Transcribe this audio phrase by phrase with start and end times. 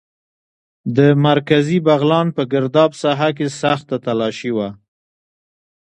[0.95, 4.69] د مرکزي بغلان په ګرداب ساحه کې سخته تالاشي وه.